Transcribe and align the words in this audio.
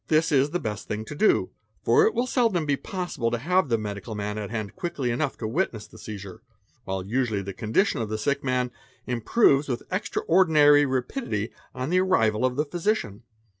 This 0.07 0.31
is 0.31 0.49
the 0.49 0.59
best 0.59 0.87
thing 0.87 1.05
to 1.05 1.13
do, 1.13 1.51
for 1.83 2.07
it 2.07 2.15
will 2.15 2.25
seldom 2.25 2.65
~ 2.65 2.65
be 2.65 2.75
possible 2.75 3.29
to 3.29 3.37
have 3.37 3.69
the 3.69 3.77
medical 3.77 4.15
man 4.15 4.39
at 4.39 4.49
hand 4.49 4.75
quickly 4.75 5.11
enough 5.11 5.37
to 5.37 5.47
witness 5.47 5.85
the 5.85 5.99
seizure, 5.99 6.41
while 6.85 7.05
usually 7.05 7.43
the 7.43 7.53
condition 7.53 8.01
of 8.01 8.09
the 8.09 8.17
sick 8.17 8.43
man 8.43 8.71
improves 9.05 9.67
with 9.69 9.83
extra 9.91 10.23
ordinary 10.23 10.87
rapidity 10.87 11.51
on 11.75 11.91
the 11.91 11.99
arrival 11.99 12.43
of 12.47 12.55
the 12.55 12.65
physician. 12.65 13.21